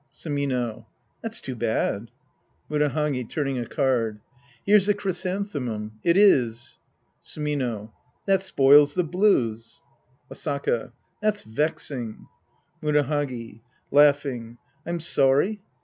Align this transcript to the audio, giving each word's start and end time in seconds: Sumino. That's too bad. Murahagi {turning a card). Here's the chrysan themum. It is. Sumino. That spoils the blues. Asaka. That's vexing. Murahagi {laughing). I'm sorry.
Sumino. 0.11 0.87
That's 1.21 1.39
too 1.39 1.55
bad. 1.55 2.09
Murahagi 2.71 3.29
{turning 3.29 3.59
a 3.59 3.67
card). 3.67 4.19
Here's 4.65 4.87
the 4.87 4.95
chrysan 4.95 5.47
themum. 5.47 5.91
It 6.03 6.17
is. 6.17 6.79
Sumino. 7.23 7.91
That 8.25 8.41
spoils 8.41 8.95
the 8.95 9.03
blues. 9.03 9.83
Asaka. 10.31 10.91
That's 11.21 11.43
vexing. 11.43 12.25
Murahagi 12.81 13.59
{laughing). 13.91 14.57
I'm 14.87 14.99
sorry. 14.99 15.61